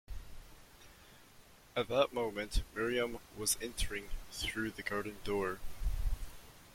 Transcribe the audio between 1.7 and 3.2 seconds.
At that moment Miriam